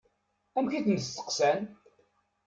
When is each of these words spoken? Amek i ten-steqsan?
Amek 0.57 0.73
i 0.75 0.81
ten-steqsan? 0.85 1.61